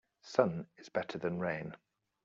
Sun 0.23 0.65
is 0.79 0.89
better 0.89 1.19
than 1.19 1.37
rain. 1.39 1.75